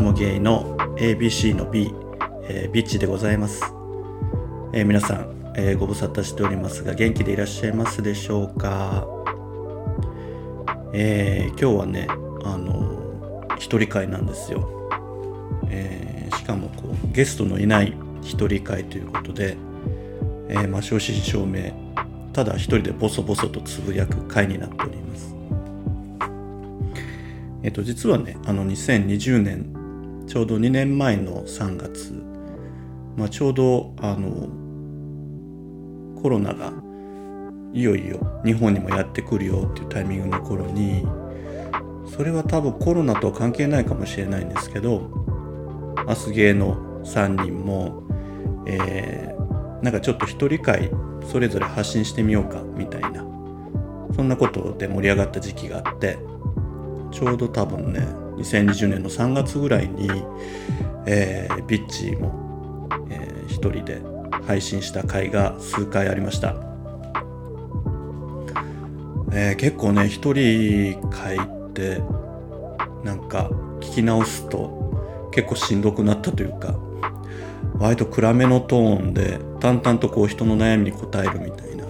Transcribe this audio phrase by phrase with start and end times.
[0.00, 1.94] もゲイの ABC の B、
[2.48, 3.62] えー、ビッチでございます、
[4.72, 9.06] えー、皆さん、えー、ご無沙汰しておりますが元気でいらっしゃいますでしょうか、
[10.92, 12.08] えー、今日はね
[12.44, 14.68] あの一人会なんですよ、
[15.70, 19.56] えー、しかもこうゲストのいない一人会ということで、
[20.48, 21.72] えー、まあ正真正銘
[22.32, 25.36] ただ一人でボソボソとつぶやく会になっております。
[27.62, 29.83] えっと、実はねあの2020年
[30.26, 32.12] ちょうど2年前の3月、
[33.16, 34.48] まあ、ちょうどあの
[36.20, 36.72] コロナが
[37.72, 41.06] いよいよ日本にもやってくるよっていうタイミングの頃に
[42.06, 45.10] それは多分コロナとは関係ないかもしれないんですけど
[46.06, 48.02] アスゲーの3人も、
[48.66, 50.90] えー、なんかちょっと一人会
[51.30, 53.34] それぞれ発信してみようかみたいな。
[54.14, 56.18] そんなことで盛り上がった時期があって
[57.10, 58.06] ちょうど多分ね
[58.36, 60.08] 2020年の3月ぐらいに、
[61.06, 64.02] えー、ビッチも、えー、一人で
[64.46, 66.54] 配信した回が数回ありました、
[69.32, 72.02] えー、結構ね一人回って
[73.04, 73.50] なんか
[73.80, 76.74] 聞き直すと結構しんどくなったというか
[77.78, 81.84] 割と暗めのトーンで淡々とこう人の悩みに答えるみたいな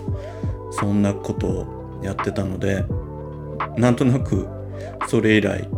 [0.70, 2.84] そんなことをやってたので
[3.76, 4.48] なんとなく
[5.08, 5.68] それ以来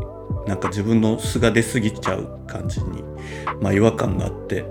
[0.46, 3.02] なんか自分の素が出過ぎちゃう感じに、
[3.60, 4.64] まあ、違和感があって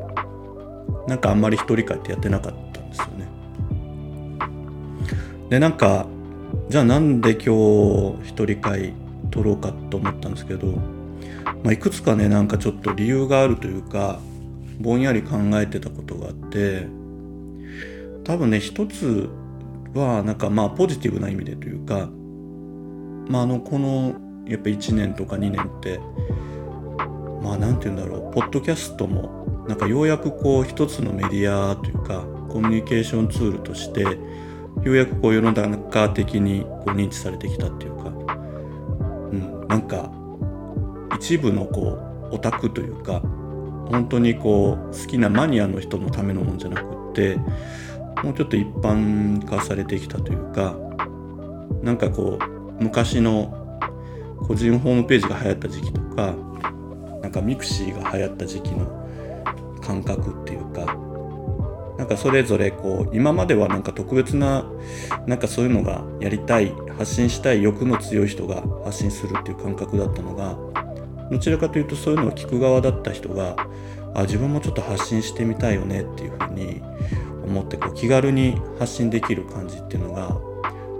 [1.08, 3.28] なんかあんまり一人会ってやってなかったんですよね。
[5.50, 6.08] でなんか
[6.70, 8.94] じゃあなんで今日一人会
[9.30, 10.68] 撮ろうかと思ったんですけど、
[11.64, 14.20] まあ、いくつかねなんかちょっと理由があるというか
[14.80, 16.88] ぼんやり考えてたことがあって
[18.24, 19.30] 多分ね一つ
[19.94, 22.10] はなんかまあポジティブな意味でというか
[23.30, 24.16] まあ、あのこの
[24.48, 26.00] やっぱ1年とか2年って
[27.42, 34.10] まあ何て言うんだろうポッドキャストもなんかようやくこう一つのメディアというかコミュニケーションツールとしてよ
[34.86, 40.12] うやくこう世の中的にこう認知されてきたっていうか、うん、なんか
[41.16, 42.00] 一部のこ
[42.32, 43.22] うオタクというか
[43.90, 47.38] 本当にこう好きなマニアの人のためのもんじゃなくって
[48.24, 50.76] もうちょっと一般化されてきたというか
[51.82, 53.65] なんかこう昔の
[54.48, 56.34] 個人ホームページが流行った時期とか
[57.22, 59.06] なんかミクシーが流行った時期の
[59.82, 60.98] 感覚っていうか
[61.98, 64.66] なんかそれぞれこう今まではなんか特別な
[65.26, 70.58] なんかそういうのがやりたい発信したい欲の強い人が発信するっていう感覚だったのが
[71.32, 73.56] どちらかというとそういうのを聞く側だった人が
[74.14, 76.82] あ自分もちょっと発信してみたいよねっていうふうに
[77.46, 80.55] 思ってこう気軽に発信できる感じっていうのが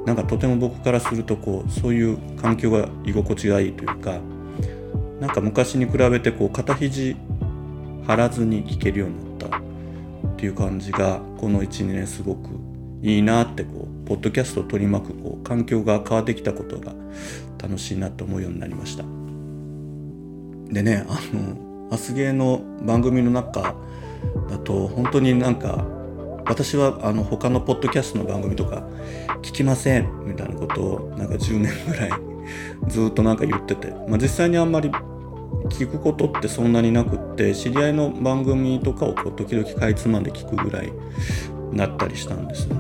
[0.06, 4.20] なんかとても僕からするとこうそういう環境が居心地がいいというか
[5.20, 7.16] なんか昔に比べてこう肩肘
[8.06, 9.62] 張らずに聞けるようになったっ
[10.38, 12.50] ていう感じがこの12年すごく
[13.02, 16.94] いいなってこうポッドキャストを取り巻くこう環境が変わってきたことが
[17.62, 19.04] 楽しいなと思うようになりました。
[20.72, 23.76] でねあのアスゲーの番組の中
[24.50, 25.86] だと本当になんか
[26.48, 28.88] 私はあの他のポッドキャストの番組とか
[29.42, 32.12] 聞きませんみたいなことをなんか10年ぐらい
[32.88, 34.90] ずっとなんか言ってて、まあ、実際にあんまり
[35.70, 40.92] 聞くことってそんなになくって知り合いの番組とかをこう時々かいつまんで聞くぐらい
[41.72, 42.76] なったりしたんですね。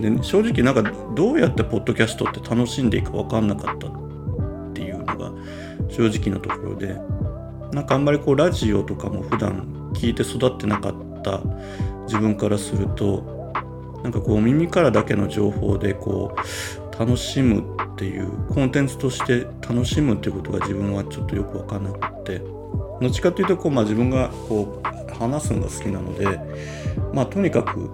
[0.00, 5.32] で正直なんかどうやってポッドキャストって楽しんでいいか分かんなかったっていうのが
[5.88, 6.94] 正直なところで
[7.72, 11.40] なんかあんまりこうラジオとかも普段聞いて育ってなかった
[12.08, 13.38] 自分からすると
[14.02, 26.40] なんかこう耳からだけの情報でこう楽しむっていうコンテンツとして楽しむっていうことが自分はちょっとよく分かんなくてどっちかというとこう、まあ、自分がこう話すのが好きなので
[27.12, 27.90] まあとにかく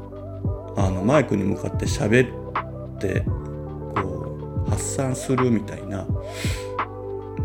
[0.77, 6.07] あのマイクに向かって喋ってこう発散するみたいな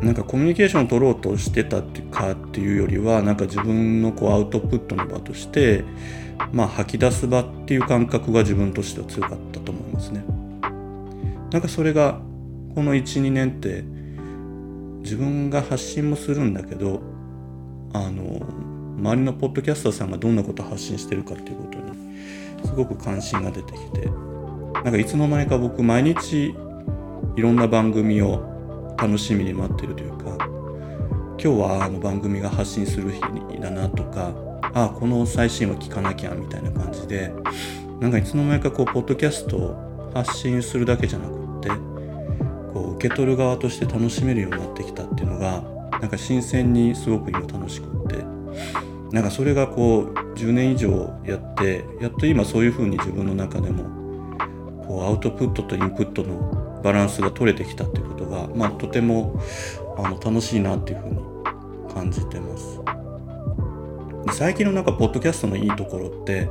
[0.02, 5.84] なんかコミュニケーションを取ろうとしてたっていうかっていうよりはなんか自分のこうアウトプットの場として
[6.54, 10.24] まあ吐き出す場っていう感覚が自分としては強かったと思いますね。
[11.52, 12.20] なんかそれが
[12.76, 13.84] この12年って
[15.02, 17.02] 自分が発信もするんだけど
[17.94, 18.46] あの
[19.00, 24.10] 周りのポッドキャスターさんがどんなことを発信してるかっていうことにすごく関心が出てきて
[24.74, 26.54] なんかいつの間にか僕毎日
[27.36, 28.59] いろんな番組を
[29.02, 33.22] 楽しみに待ってるというか今日はあの番組が発信する日
[33.62, 34.34] だなとか
[34.74, 37.32] ああこの最新話聞かなきゃみたいな感じで
[38.02, 41.70] なんかいつの間にかこうポッドキャストを発信するだけじゃなくって
[42.74, 45.64] こう受け取る側として楽しめるようになってきたっていうのが
[46.00, 48.26] なんか新鮮にすごく今楽しくって
[49.12, 53.84] なんかそれがこう10年以上やってやっと今そういうふうに自分の中でも
[54.86, 59.42] こうアウトプットとインプットのバランスが取れてきたっていうが、まあ、とても
[59.98, 61.20] あの楽しいなっていうふうに
[61.94, 62.80] 感じてます。
[64.34, 66.50] 最近のなんかポッドキャストのいいところって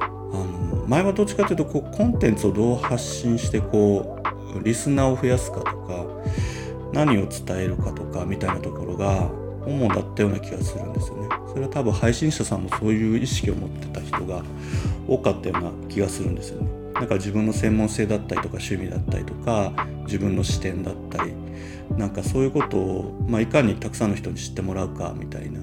[0.00, 4.22] あの前はどっちかというとこうコンテンツをどう発信してこ
[4.54, 6.06] うリスナーを増やすかとか
[6.92, 9.28] 何を伝えるかとかみたいなところが
[9.66, 11.28] 主だったような気がするんですよね。
[11.48, 14.42] それは多分配信者さんもそういう意識を持ってた人が
[15.06, 16.79] 多かったような気がするんですよね。
[17.00, 19.72] なんか自分の専門性だったりとか趣味だったりとか
[20.04, 21.32] 自分の視点だったり
[21.96, 25.60] なんかそういうことを、まあ、いかにたくさんの人に知ってもらうかみたいな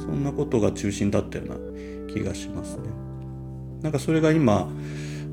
[0.00, 1.56] そんなことが中心だったような
[2.10, 2.88] 気がしますね。
[3.82, 4.68] なんかそれが今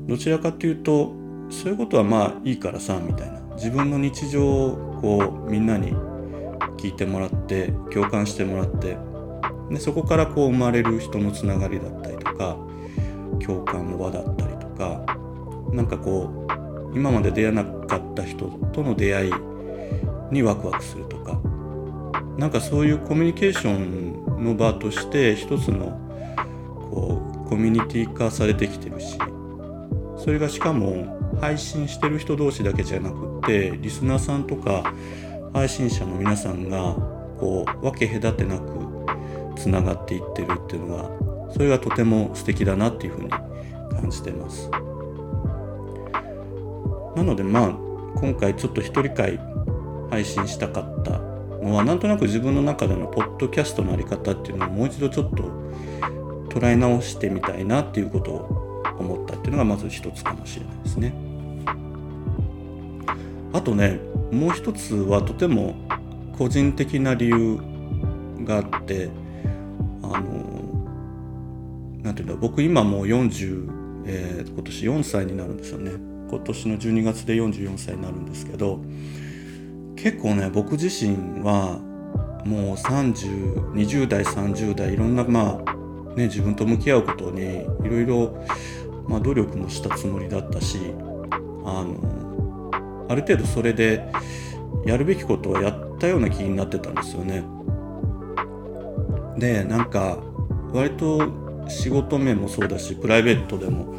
[0.06, 1.14] どちらかというと
[1.48, 5.94] そういうことはまあいいからさみたいな自分の日常をこうみんなに
[6.76, 8.98] 聞いてもらって共感してもらって
[9.70, 12.58] でそこからこう生まれる人のつながりだったりとか
[13.44, 15.27] 共感の輪だったりとか
[15.72, 16.46] なんかこ
[16.92, 19.32] う今まで出会えなかった人との出会い
[20.30, 21.40] にワクワクするとか
[22.38, 25.98] なんかそういうコミュニケーションの場として一つの
[26.90, 29.18] こうコミュニティ化されてきてるし
[30.16, 34.92] それがしかも配信してる人同士だけじゃなくってリスナーさんとか
[35.52, 36.94] 配信者の皆さんが
[37.38, 38.88] こう分け隔てなく
[39.56, 41.10] つながっていってるっていうのが
[41.52, 44.70] それがとても素敵だなっていうふうに感じてます。
[47.18, 47.68] なのでまあ
[48.20, 49.40] 今回ちょっと一人会
[50.08, 55.42] 配信したかったのはなんとなく自分の中でのポッドキャストの在り方っていうのをもう一度ちょっと
[56.48, 61.12] 捉え直してみたいなっていうことを思ったっていうのがまず一つかもしれないですね。
[63.52, 63.98] あとね
[64.30, 65.74] もう一つはとても
[66.38, 67.58] 個人的な理由
[68.44, 69.10] があって
[70.02, 70.38] あの
[72.04, 78.80] なんていうんだ僕今もう40、えー、今年4歳になるんですよね今年の12月で44歳になるんですけど
[79.96, 81.80] 結構ね僕自身は
[82.44, 88.44] もう3020代30代いろんなまあね自分と向き合うことにいろいろ
[89.08, 90.78] まあ努力もしたつもりだったし
[91.64, 94.10] あのある程度それで
[94.84, 97.44] やるべきことをやったような気になってたんですよね。
[99.38, 100.18] でなんか
[100.72, 101.22] 割と
[101.68, 103.94] 仕事面もそうだしプライベートでも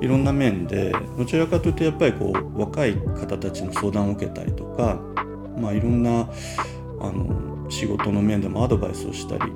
[0.00, 5.00] いろんな面でどちらかというとやっぱりこう若い方たちの相談を受けたりとか、
[5.58, 6.28] まあ、いろんな
[7.00, 9.52] あの仕事の面でもアドバイスをしたり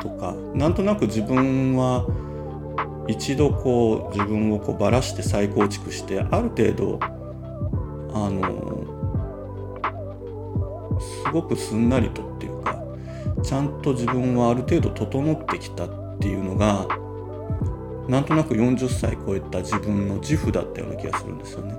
[0.00, 2.06] とかなんとなく自分は
[3.08, 6.98] 一度こう自分をこうばらして再構築してある程度
[8.14, 8.82] あの
[11.00, 12.82] すごくすんなりとっていうか
[13.42, 16.86] ちゃんと自分はある程度整ってきたっていうのが
[18.08, 21.76] なんとなく40歳超えた自分の自負だったような気がするんですよね。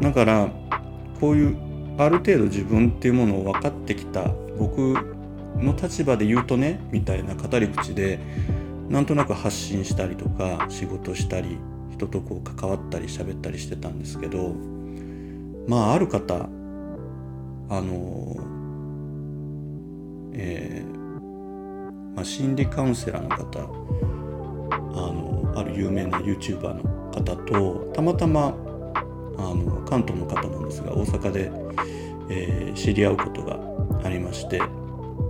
[0.00, 0.50] だから
[1.20, 1.56] こういう
[1.98, 4.94] ある程度自分っていうものを分かってきた僕
[5.56, 8.20] の立場で言うとねみたいな語り口で
[8.88, 11.58] なんとなく発信したりとか仕事したり
[11.92, 14.54] 人とこう関わったり喋ったりしてたんですけど
[15.66, 16.48] まあある方
[17.70, 18.36] あの
[20.40, 24.17] えー、まあ、心理カウンセラーの方
[24.70, 28.54] あのある有名な YouTuber の方とたまたま
[29.38, 31.50] あの関東の方なんですが大阪で、
[32.28, 33.58] えー、知り合うことが
[34.04, 34.60] ありまして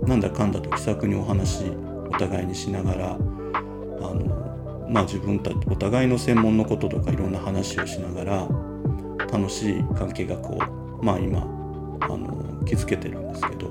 [0.07, 1.65] なんだかんだと気さくにお話
[2.07, 8.47] お互いにしながらあの、まあ、自分たちお互いの専門のこととかいろんな話をしながら
[9.31, 10.57] 楽しい関係がこ
[11.01, 11.41] うまあ今
[12.01, 13.69] あの築けてるんですけど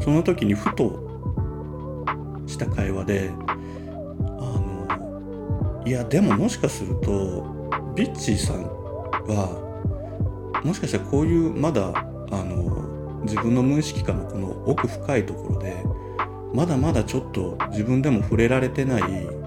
[0.00, 1.09] その時にふと
[2.50, 3.52] した会話であ
[4.26, 7.46] のいやでももしかすると
[7.94, 8.64] ビッチーさん
[9.26, 9.70] は
[10.64, 11.92] もしかしたらこういうまだ
[12.30, 15.82] あの自分の無意識化のこの奥深いところで
[16.52, 19.02] まだまだちょっと自分でも触れられてない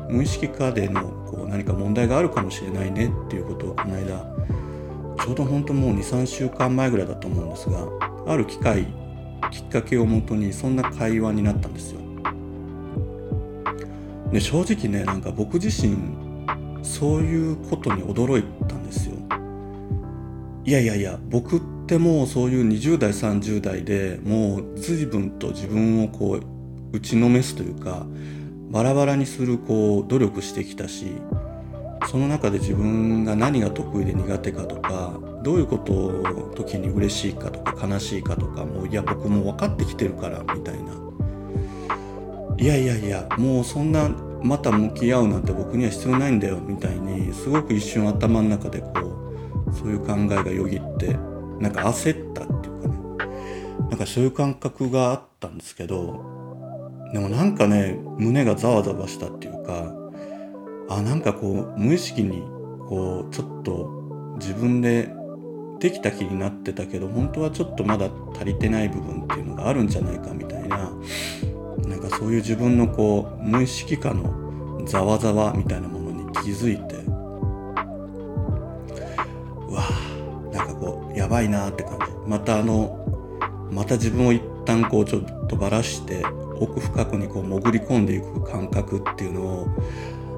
[0.10, 4.34] 無意識化でのこう何か問題があるかもしれないねっていうことをこの間
[5.24, 7.88] ちょうど本当もう23週間前ぐらいだと思うんですが
[8.28, 8.88] ある機会
[9.52, 12.03] きっかけをもとにそんな会話になったんですよ。
[14.34, 15.96] で正直ねなんか僕自身
[16.82, 19.16] そういうことに驚いたんですよ。
[20.66, 28.06] いやいやいや僕ってもうそういう20代30代でもう随分と自分をこう打ちのめすというか
[28.72, 31.08] バラバラにするこう努力してきたし
[32.10, 41.03] その中で自分が何が得意で苦手かとかどういうことを時に嬉しいかとか悲しいかとかもういや僕も分かってきてるからみたいな
[42.64, 44.08] いやいやいやもうそんな
[44.42, 48.88] また向き合うなんて僕には必要ないんだよみたいにすごく一瞬頭の中でこ
[49.68, 51.08] うそういう考えがよぎって
[51.60, 53.28] なんか焦ったっていうかね。
[53.90, 56.24] なんかそういう感覚があったんですけど
[57.12, 59.94] でもなんかね胸がざわざわしたっていうか
[60.88, 62.44] あなんかこう無意識に
[62.88, 65.10] こうちょっと自分で
[65.80, 70.90] できた気になってたけど本当はちょっとまだ足りてない部分っていうのがあるんじゃないかみたいな。
[71.94, 76.96] なんかそういう自分のこう無意識下のざわざわみたいなものに気づいて
[79.68, 79.84] うわ
[80.52, 82.06] なんかこうやばいなって感じ。
[82.28, 83.00] またあの
[83.72, 86.24] また自分を一旦こうちょっとばらして
[86.60, 89.68] 奥深くにこう潜り込んでいく感覚っていうのを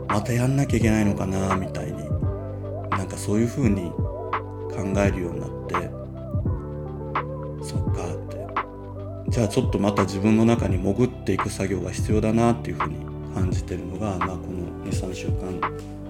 [0.09, 2.09] またやんなきゃいけないのかなみたいに
[2.89, 5.64] なんかそういう風に考えるようになって
[9.35, 15.59] じゃあちょっとまた自分の中に潜っていく作業が必要だなっていう風に感じてるのが、まあ、この23週間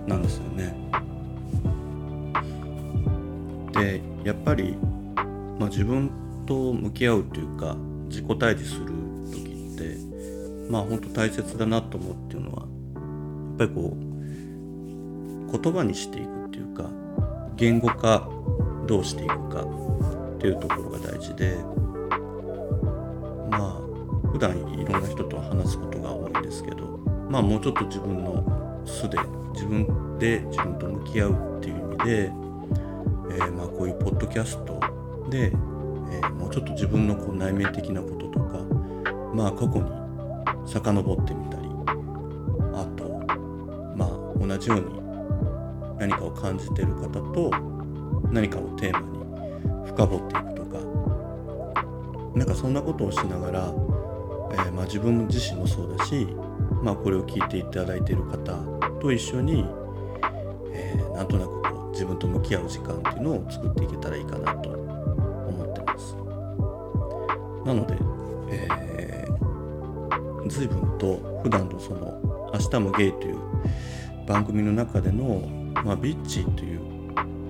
[0.05, 0.75] なんですよね。
[3.73, 4.77] でやっぱり、
[5.57, 6.11] まあ、自分
[6.45, 7.75] と向き合うというか
[8.09, 8.93] 自己対峙する
[9.31, 16.91] 時ってまあ本当大切だなと思うっていうのはやっぱりこう言葉にしていくっていうか
[17.55, 18.29] 言語化
[18.85, 21.57] どうしていくかっていうところが大事で
[23.49, 26.99] まあ普段いろんな人と話すことが多いんですけど
[27.29, 29.17] まあもうちょっと自分の素で
[29.53, 34.79] 自分で自分と向き合うっていう意味で、えー、まあこういうポッドキャスト
[35.29, 38.59] で、えー、もうちょっと自分のこう内面的なこととか
[39.33, 40.05] まあ過去に
[40.67, 41.67] 遡ってみたり
[42.73, 43.05] あと
[43.95, 45.05] まあ同じように
[45.99, 47.51] 何かを感じてる方と
[48.31, 50.54] 何かをテーマに深掘っていく
[52.35, 53.73] なんかそんなことをしながら、
[54.51, 56.27] えー、まあ、自分自身もそうだし、
[56.83, 58.53] まあ、これを聞いていただいている方
[58.99, 59.65] と一緒に、
[60.73, 66.15] えー、なんとなくこう自分と向き合う時間っていうのを作っていけたらいいかなと思ってます。
[67.65, 67.97] なので、
[68.51, 72.19] えー、随分と普段のその
[72.53, 73.37] 「明日もゲイ」という
[74.27, 75.41] 番組の中での、
[75.83, 76.95] まあ、ビッチという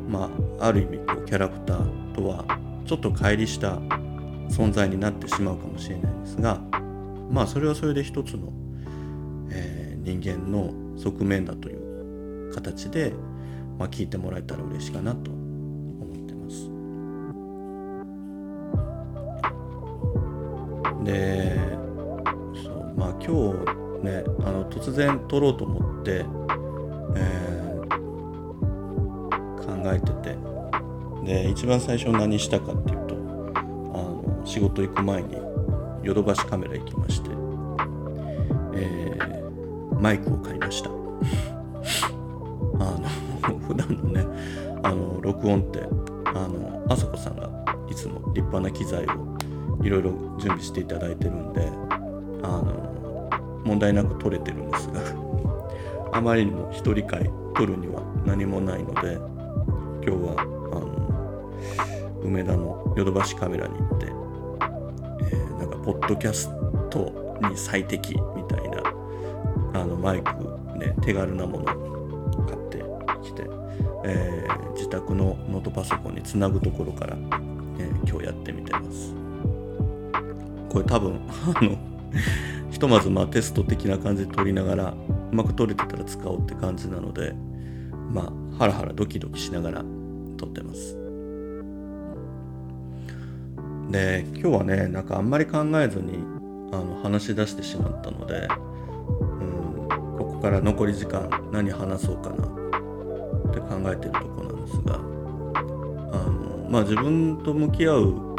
[0.09, 2.45] まあ、ある意味こうキャラクターとは
[2.85, 3.79] ちょっと乖離した
[4.49, 6.61] 存在になってしまうかもしれないんですが
[7.29, 8.51] まあそれはそれで一つの、
[9.49, 13.13] えー、人間の側面だという形で、
[13.77, 16.69] まあ、聞いてもらえたら嬉しいかなと思ってます。
[21.03, 21.59] で
[22.63, 23.53] そうまあ今
[24.01, 26.25] 日ねあの突然撮ろうと思って、
[27.15, 27.55] えー
[29.93, 30.37] えてて
[31.23, 33.04] で一番最初何したかっていう
[34.45, 35.35] 仕事行く前に
[36.03, 37.29] ヨドバシカメラ行きまして、
[38.75, 40.89] えー、マイクを買いました。
[40.89, 40.93] あ
[42.83, 44.25] の 普段のね
[44.83, 45.79] あの録音って
[46.25, 47.49] あのあさこさんが
[47.89, 49.35] いつも立派な機材を
[49.83, 51.67] いろいろ準備していただいてるんで
[52.43, 53.29] あの
[53.63, 55.01] 問題なく撮れてるんですが
[56.13, 59.17] あまりにも一人会撮るには何もないので
[60.05, 60.35] 今日は
[60.73, 60.95] あの
[62.23, 64.14] 梅田のヨドバシカメラに行って、
[66.05, 66.49] ッドキャス
[66.89, 70.31] トに最適みたいなあのマイク
[70.77, 72.83] ね手軽なもの買って
[73.23, 73.43] きて、
[74.05, 77.17] えー、自宅のノートパソコンにつなぐところから、
[77.79, 79.13] えー、今日やってみてます。
[80.69, 81.19] これ多分
[81.55, 81.77] あの
[82.69, 84.83] ひとまずまあテスト的な感じで撮りながら
[85.31, 87.33] うまく撮れてたら使おうって感じなので
[88.11, 89.83] まあハラハラドキドキしながら
[90.37, 91.04] 撮ってます。
[93.89, 96.19] で今日はねなんかあんまり考えずに
[96.71, 98.47] あの話し出してしまったので、
[99.39, 99.87] うん、
[100.17, 104.97] ここから残り時間何話そうかなって考えてるとこなんですがあ
[106.29, 108.35] のまあ自分と向き合う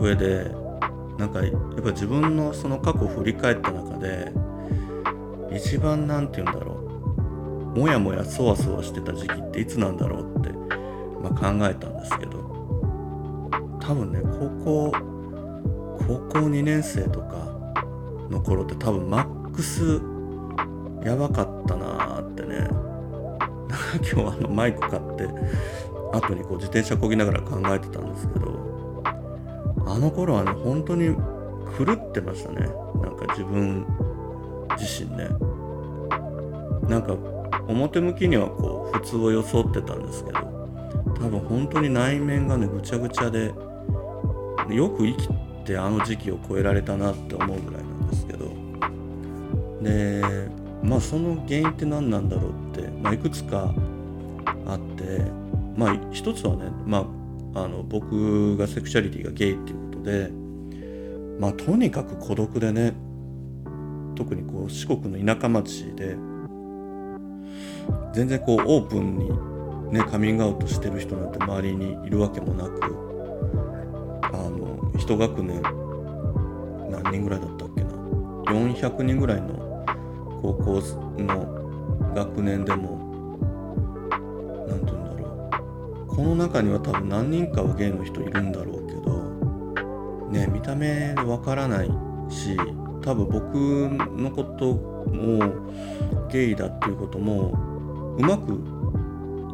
[0.00, 0.50] 上で
[1.18, 4.32] なんかやっぱ自分のその過去を振り返った中で
[5.54, 12.57] 一番何て言うんだろうもやもやそわそわしてた時期っていつなんだろうって、まあ、考えたんですけど
[13.80, 14.92] 多分ね高校
[16.06, 17.48] 高校2年生とか
[18.30, 20.00] の頃って多分マックス
[21.04, 22.58] やばかったなーってね。
[22.58, 25.28] なんか今日あのマイク買って
[26.12, 29.02] 後にこう自転車こぎながら考えてたんですけど
[29.86, 31.14] あの頃はね本当に
[31.78, 32.60] 狂ってましたね。
[32.60, 33.86] なんか自分
[34.78, 35.28] 自身ね。
[36.88, 37.14] なんか
[37.68, 40.38] 表向きにはこう普通を装ってたんですけど
[41.16, 43.52] 多分本当に内面がねぐちゃぐちゃで
[44.70, 45.28] よく生き
[45.64, 48.68] てあの時期を超えられたなって思うぐらいなんですけど。
[49.82, 50.22] で
[50.82, 53.74] まあその原因って何なんだろうって、まあ、いくつか
[54.66, 55.22] あって
[55.76, 57.06] まあ一つはね、ま
[57.54, 60.30] あ、あの僕がセクシャリティがゲイっていうことで
[61.38, 62.94] まあとにかく孤独でね
[64.14, 66.16] 特にこう四国の田舎町で
[68.12, 69.30] 全然こうオープンに
[69.90, 72.84] ねカミングアウトしてる人なんて周りにいるわけもなく
[74.22, 75.62] あの一学年
[76.90, 79.84] 何人ぐらいだったっけな？400人ぐらいの
[80.42, 80.82] 高校
[81.22, 82.98] の学年でも
[84.68, 85.50] 何て言うんだろ
[86.04, 86.06] う。
[86.06, 91.90] この中には多分何人かはゲイの人いるんだろうけどね見た目でわからない
[92.28, 92.56] し
[93.02, 93.54] 多分僕
[94.16, 94.74] のこと
[95.10, 97.52] もゲイだっていうことも
[98.18, 98.58] うまく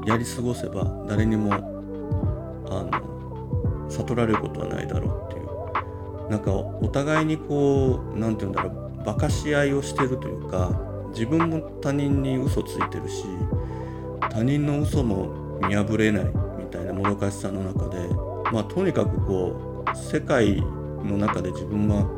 [0.07, 5.45] やり過ごせば誰にもあの悟られることはないだろうっていう。
[6.31, 10.71] なんかお互いにこう何て言うんだろう馬鹿し合いをしてるというか
[11.11, 13.25] 自分も他人に嘘ついてるし
[14.31, 16.25] 他人の嘘も見破れない
[16.59, 18.09] みたいなもどかしさの中で
[18.51, 20.61] まあとにかくこう世界
[21.03, 22.09] の中で自分は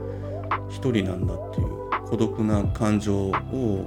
[0.71, 1.77] 一人なんだっていう
[2.09, 3.85] 孤独な感情を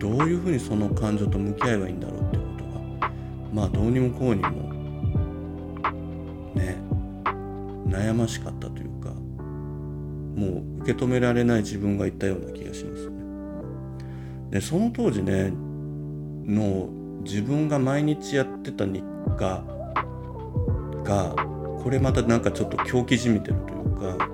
[0.00, 3.12] どういうふうにその感情と向き合えばいいんだろうってことが
[3.52, 4.48] まあどうにもこうにも
[6.54, 6.78] ね
[7.86, 13.20] 悩ましかったというかもう受け止められない自分がいたような気がしますね。
[14.52, 15.52] でその当時ね
[16.46, 16.88] の
[17.22, 19.04] 自分が毎日やってた日
[19.36, 19.62] 課
[21.04, 21.34] が
[21.82, 24.26] これまたなんかちょっと狂気じみてるというか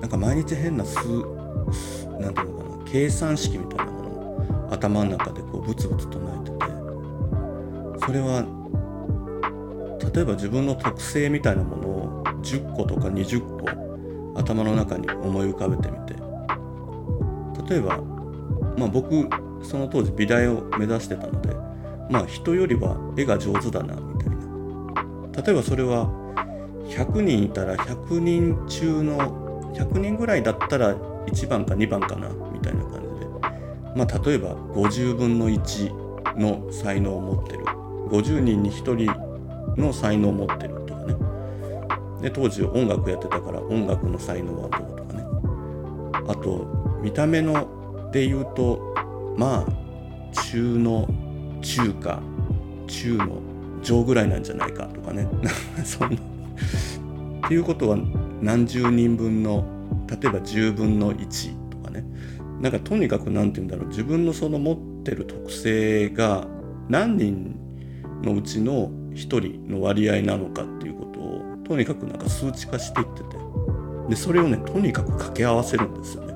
[0.00, 0.98] なんか毎日変な数
[2.18, 8.44] なんていうのかな計算式みたいなものを頭の中でこうブツブツ唱えててそれは
[10.14, 16.14] 例えば自分の特性みたいなものを10個とか20個頭の中に思い浮かべてみて
[17.68, 17.98] 例えば
[18.76, 19.28] まあ僕
[19.62, 21.54] その当時美大を目指してたので
[22.10, 24.34] まあ人よりは絵が上手だなみたいな。
[25.42, 26.06] 例えばそれは
[26.88, 32.28] 100人いたら100人中の100人ぐらいだったら1番か2番かな
[33.94, 37.64] まあ例えば50分の1の才能を持ってる。
[38.08, 41.14] 50人に1人の才能を持ってるとかね。
[42.22, 45.24] で当時音楽やってたから音楽の才能はどうとかね。
[46.28, 46.66] あと
[47.02, 48.94] 見た目ので言うと
[49.36, 49.84] まあ
[50.32, 51.08] 中の
[51.62, 52.20] 中華
[52.86, 53.40] 中の
[53.82, 55.28] 上ぐらいなんじゃないかとかね。
[55.84, 56.16] そんな。
[56.16, 57.98] っていうことは
[58.40, 59.64] 何十人分の
[60.08, 62.04] 例えば10分の1とかね。
[62.60, 63.88] なんかとにかく何て言うんだろう。
[63.88, 66.46] 自分のその持ってる特性が
[66.88, 67.56] 何人
[68.22, 73.44] のうちの1人の割合なのかっていうことをとにかくなんか数値化していってて。
[74.08, 76.34] でそれをねとにかく掛け合わせるんですよね。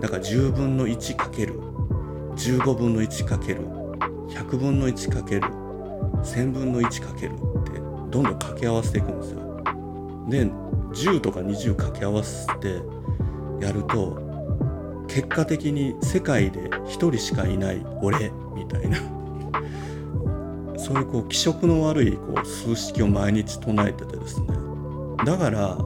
[0.00, 1.58] だから10分の1かける。
[2.36, 3.62] 15分の1かける。
[4.28, 5.42] 100分の1かける。
[6.22, 9.42] 1000分の1かけるってどんどん掛け合わせていくんですよ。
[10.28, 10.46] で
[10.92, 12.80] 10とか20掛け合わせて
[13.60, 14.31] やると
[15.14, 18.96] 結果的に世界で1人しかいない俺みたいな。
[20.78, 24.46] そういうこう気色の悪いこう数式を毎日唱えててですね。
[25.26, 25.76] だから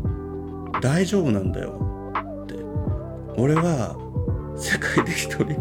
[0.80, 2.12] 大丈夫なんだよ。
[2.44, 2.54] って。
[3.36, 3.96] 俺は
[4.56, 5.46] 世界で一人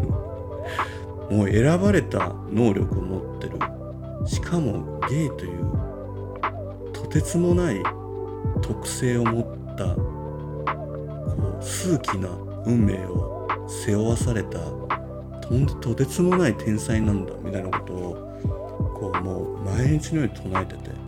[1.28, 3.58] もう選ばれた能力を持ってる。
[4.26, 7.82] しかもゲイというとてつもない
[8.62, 12.28] 特性を持ったこう数奇な
[12.64, 13.35] 運命を
[13.68, 14.58] 背負わされた
[15.40, 21.06] とんとてつもない天才なんだみたいなことをこうもう毎日のように唱えてて。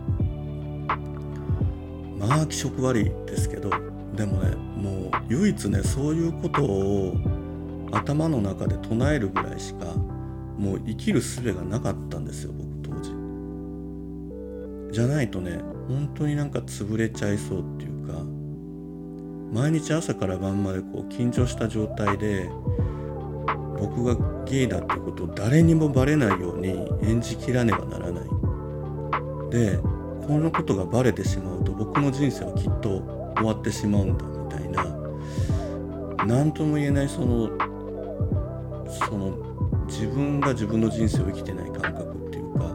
[2.19, 3.69] まあ気色悪いですけど
[4.15, 7.15] でもねもう唯一ねそういうことを
[7.91, 9.85] 頭の中で唱えるぐらいしか
[10.57, 13.11] もう生きる術がなかったんですよ僕当時。
[14.91, 17.88] じゃないとね本当になんか潰れちゃいそうっていう
[19.51, 22.49] 毎日朝から晩までこう緊張した状態で
[23.79, 28.23] 僕がゲイだっていうことを誰にもバレないように演じきらねばならない。
[29.49, 29.77] で
[30.27, 33.01] このことがバレてしまうと僕の人生はきっと
[33.35, 34.85] 終わってしまうんだみたいな
[36.25, 37.49] 何とも言えないその
[38.87, 42.65] その自分が自分の人生を生きてない感覚っていうか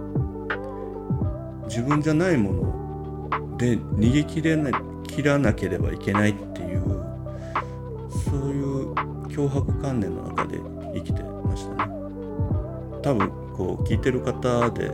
[1.68, 4.72] 自分じゃないもので逃げ切れな
[5.04, 6.60] 切らなければいけないって
[9.34, 10.60] 脅迫観念の中で
[10.94, 11.94] 生きてましたね。
[13.02, 14.90] 多分こう聞いてる方で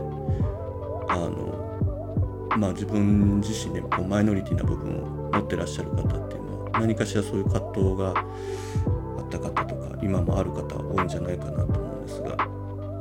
[1.07, 12.35] あのまあ自分自身でこうマイノリティな部分を持ってらっしゃる方っていうのは何かしらそういう葛藤があった方とか今もある方多いんじゃないかなと思うんですが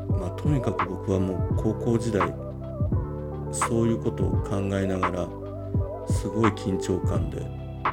[0.09, 2.33] まあとにかく僕はもう高校時代
[3.51, 5.29] そういうことを考えながら
[6.09, 7.41] すごい緊張感で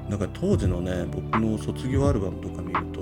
[0.09, 2.96] なんか当時のね僕の卒業アルバムとか見ると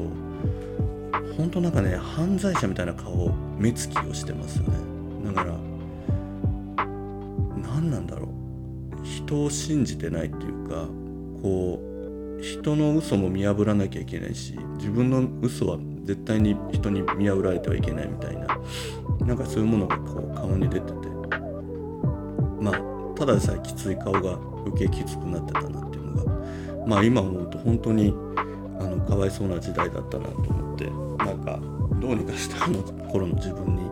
[1.37, 4.77] 本当なんかね犯罪者みたいな顔目つきをしてますよね。
[5.25, 5.57] だから
[7.61, 9.05] 何なんだろう。
[9.05, 10.87] 人を信じてないっていうか
[11.41, 11.79] こ
[12.39, 18.47] う人の嘘も見破らなきゃいけないし自分の嘘は絶対に人に見破られてはいけないみたいな
[19.25, 21.15] なんかそういうものがこう顔に出てて。
[22.65, 26.33] まあただでさえきつい顔が余計きつくなってたなっていうのが
[26.87, 28.13] まあ今思うと本当に
[28.79, 30.64] あのかわいそうな時代だったなと思ってなんか
[31.99, 33.89] どうにかしてあの頃の自分に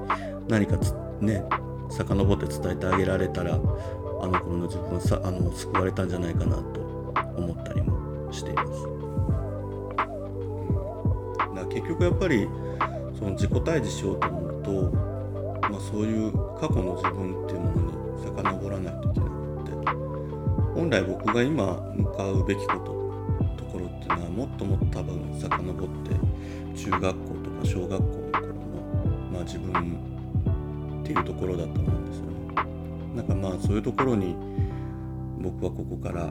[0.48, 0.78] 何か
[1.22, 1.44] ね
[1.90, 3.58] 遡って伝えてあげられたらあ
[4.28, 6.80] の頃の自分はさあの救われたんじゃないかなと
[7.36, 8.94] 思ったりもしています。
[11.56, 12.48] だ結局やっぱり
[13.18, 14.72] その自己対峙しようと思うと、
[15.70, 19.72] まあ、そういう過去の自分っていうものに遡らないといけなくって
[20.76, 22.94] 本来僕が今向かうべきこと
[23.58, 25.88] ところっていうのはもっともっと多分遡っ
[26.74, 28.54] て中学校とか小学校の頃の、
[29.32, 32.34] まあ、自分っていうところだと思うんですよね。
[33.16, 34.36] なんかまあそういうところに
[35.40, 36.30] 僕はここから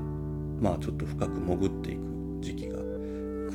[0.60, 2.00] まあちょっと深く潜っていく
[2.40, 2.80] 時期が来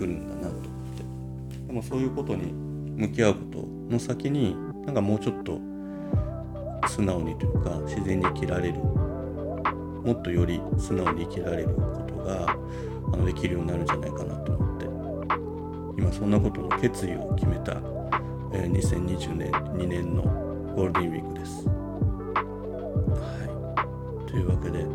[0.01, 5.59] るんだなと思ってでもそういうことに向き合うことの先になんかもうちょっと
[6.87, 12.55] 素直にというか自然に生きられるもっとより素直に生きられることが
[13.13, 14.85] あのできるようになるんじゃないかなと思って
[15.97, 17.73] 今そんなことの決意を決めた、
[18.53, 20.23] えー、2020年2年の
[20.75, 21.67] ゴールデンウィークです。
[21.67, 21.75] は
[24.25, 24.85] い、というわけで、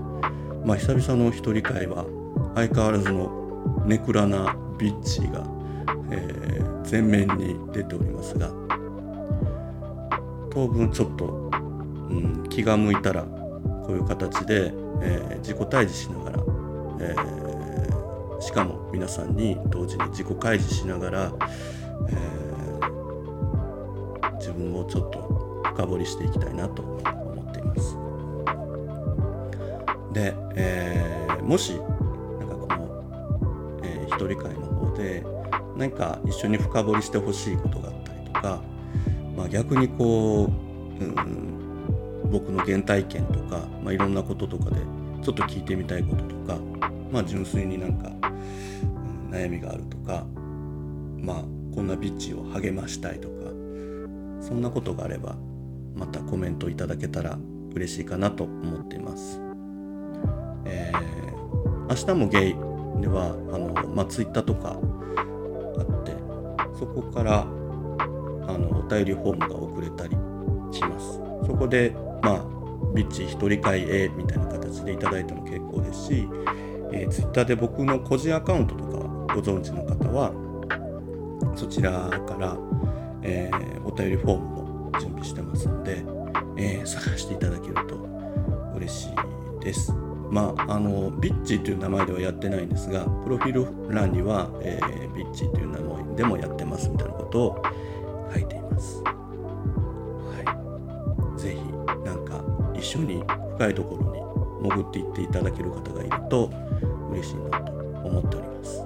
[0.64, 2.06] まあ、久々の一人会は
[2.54, 5.44] 相変わらずのネクラなビッチが、
[6.10, 8.50] えー、前面に出ておりますが
[10.50, 11.42] 当分ちょっと
[12.12, 16.38] うん、気が向いたらこういう形で、えー、自己対峙しながら、
[17.00, 21.32] えー、しかも皆さんに同時に自己開示しながら、
[22.08, 27.96] えー、自分をちょっと深掘りしていきたいなと思っています。
[30.12, 35.24] で、えー、もしなんかこの、えー、一人会の方で
[35.76, 38.62] 何か一緒に深掘りしてほしいことがあったりとか、
[39.36, 40.50] まあ、逆にこ
[41.00, 41.52] う、うん
[42.32, 44.76] 僕の原体験とか、まあ、いろんなこととかで
[45.22, 46.58] ちょっと聞いてみたいこととか、
[47.12, 48.10] まあ、純粋になんか、
[49.30, 50.26] 悩みがあるとか、
[51.18, 53.34] まあ、こんなビッチを励ましたいとか
[54.40, 55.36] そんなことがあれば
[55.94, 57.38] またコメントいただけたら
[57.74, 59.40] 嬉しいかなと思っています。
[60.64, 62.54] えー、明日もゲイ
[63.00, 64.78] ではあの、まあ、ツイッターとか
[65.78, 66.12] あって
[66.78, 67.46] そこからあ
[68.58, 70.16] のお便りフォームが送れたり
[70.70, 71.20] します。
[71.46, 72.44] そこでまあ
[72.94, 76.28] ビッチ一人会へみたいな形でいただいても結構ですし、
[76.92, 78.98] えー、ツイッターで僕の個人アカウントとか
[79.34, 80.32] ご存知の方は
[81.56, 82.56] そちらから、
[83.22, 86.04] えー、お便りフォームも準備してますので、
[86.56, 87.96] えー、探していただけると
[88.76, 89.92] 嬉しいです。
[90.30, 97.62] まあ、あのビッチという名前ではやってないんですがプロフィール欄には、えー、ビッチという名前でもやってますみたいなことを
[98.32, 99.02] 書いています。
[99.02, 99.12] は
[101.36, 101.58] い、ぜひ
[102.06, 102.42] なんか
[102.74, 103.22] 一緒に
[103.56, 104.10] 深いところ
[104.62, 106.50] に潜っていっていただける方がいると
[107.12, 108.80] 嬉しいなと思っております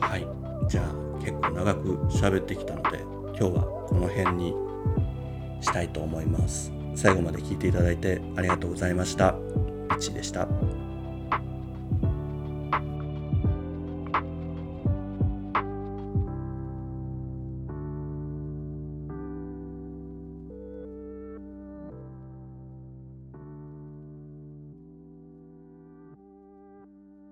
[0.00, 3.00] はいじゃあ結構長く喋ってきたので
[3.38, 4.54] 今日はこの辺に
[5.60, 9.36] したいと思います最後まで聞いていただいてありがとうございました。
[9.96, 10.48] いちでした。